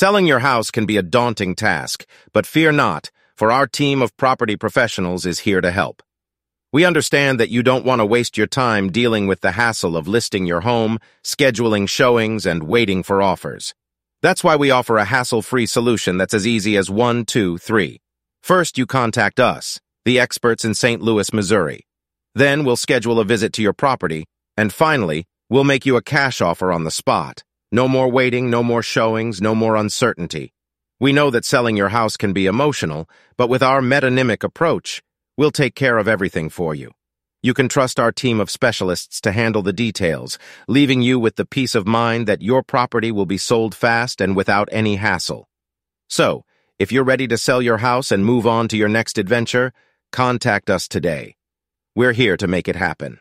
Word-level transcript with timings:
Selling 0.00 0.26
your 0.26 0.38
house 0.38 0.70
can 0.70 0.86
be 0.86 0.96
a 0.96 1.02
daunting 1.02 1.54
task, 1.54 2.06
but 2.32 2.46
fear 2.46 2.72
not, 2.72 3.10
for 3.36 3.52
our 3.52 3.66
team 3.66 4.00
of 4.00 4.16
property 4.16 4.56
professionals 4.56 5.26
is 5.26 5.40
here 5.40 5.60
to 5.60 5.70
help. 5.70 6.02
We 6.72 6.86
understand 6.86 7.38
that 7.38 7.50
you 7.50 7.62
don't 7.62 7.84
want 7.84 8.00
to 8.00 8.06
waste 8.06 8.38
your 8.38 8.46
time 8.46 8.90
dealing 8.90 9.26
with 9.26 9.42
the 9.42 9.50
hassle 9.50 9.98
of 9.98 10.08
listing 10.08 10.46
your 10.46 10.62
home, 10.62 11.00
scheduling 11.22 11.86
showings, 11.86 12.46
and 12.46 12.62
waiting 12.62 13.02
for 13.02 13.20
offers. 13.20 13.74
That's 14.22 14.42
why 14.42 14.56
we 14.56 14.70
offer 14.70 14.96
a 14.96 15.04
hassle-free 15.04 15.66
solution 15.66 16.16
that's 16.16 16.32
as 16.32 16.46
easy 16.46 16.78
as 16.78 16.88
one, 16.88 17.26
two, 17.26 17.58
three. 17.58 18.00
First, 18.42 18.78
you 18.78 18.86
contact 18.86 19.38
us, 19.38 19.82
the 20.06 20.18
experts 20.18 20.64
in 20.64 20.72
St. 20.72 21.02
Louis, 21.02 21.30
Missouri. 21.34 21.84
Then 22.34 22.64
we'll 22.64 22.76
schedule 22.76 23.20
a 23.20 23.26
visit 23.26 23.52
to 23.52 23.62
your 23.62 23.74
property, 23.74 24.24
and 24.56 24.72
finally, 24.72 25.26
we'll 25.50 25.64
make 25.64 25.84
you 25.84 25.96
a 25.96 26.02
cash 26.02 26.40
offer 26.40 26.72
on 26.72 26.84
the 26.84 26.90
spot. 26.90 27.44
No 27.72 27.86
more 27.86 28.08
waiting, 28.08 28.50
no 28.50 28.64
more 28.64 28.82
showings, 28.82 29.40
no 29.40 29.54
more 29.54 29.76
uncertainty. 29.76 30.52
We 30.98 31.12
know 31.12 31.30
that 31.30 31.44
selling 31.44 31.76
your 31.76 31.90
house 31.90 32.16
can 32.16 32.32
be 32.32 32.46
emotional, 32.46 33.08
but 33.36 33.48
with 33.48 33.62
our 33.62 33.80
metonymic 33.80 34.42
approach, 34.42 35.04
we'll 35.36 35.52
take 35.52 35.76
care 35.76 35.96
of 35.96 36.08
everything 36.08 36.48
for 36.50 36.74
you. 36.74 36.90
You 37.44 37.54
can 37.54 37.68
trust 37.68 38.00
our 38.00 38.10
team 38.10 38.40
of 38.40 38.50
specialists 38.50 39.20
to 39.20 39.30
handle 39.30 39.62
the 39.62 39.72
details, 39.72 40.36
leaving 40.66 41.00
you 41.00 41.20
with 41.20 41.36
the 41.36 41.46
peace 41.46 41.76
of 41.76 41.86
mind 41.86 42.26
that 42.26 42.42
your 42.42 42.64
property 42.64 43.12
will 43.12 43.24
be 43.24 43.38
sold 43.38 43.72
fast 43.72 44.20
and 44.20 44.34
without 44.34 44.68
any 44.72 44.96
hassle. 44.96 45.48
So, 46.08 46.44
if 46.80 46.90
you're 46.90 47.04
ready 47.04 47.28
to 47.28 47.38
sell 47.38 47.62
your 47.62 47.78
house 47.78 48.10
and 48.10 48.26
move 48.26 48.48
on 48.48 48.66
to 48.68 48.76
your 48.76 48.88
next 48.88 49.16
adventure, 49.16 49.72
contact 50.10 50.70
us 50.70 50.88
today. 50.88 51.36
We're 51.94 52.14
here 52.14 52.36
to 52.36 52.48
make 52.48 52.66
it 52.66 52.76
happen. 52.76 53.20